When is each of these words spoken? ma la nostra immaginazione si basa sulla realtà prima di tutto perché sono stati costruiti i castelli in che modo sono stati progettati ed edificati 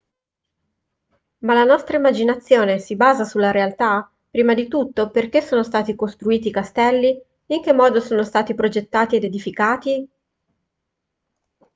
ma 1.41 1.53
la 1.53 1.63
nostra 1.63 1.95
immaginazione 1.95 2.79
si 2.79 2.95
basa 2.95 3.23
sulla 3.23 3.51
realtà 3.51 4.11
prima 4.31 4.55
di 4.55 4.67
tutto 4.67 5.11
perché 5.11 5.41
sono 5.41 5.61
stati 5.61 5.93
costruiti 5.95 6.47
i 6.47 6.51
castelli 6.51 7.21
in 7.45 7.61
che 7.61 7.71
modo 7.71 7.99
sono 8.01 8.23
stati 8.23 8.55
progettati 8.55 9.17
ed 9.17 9.25
edificati 9.25 10.09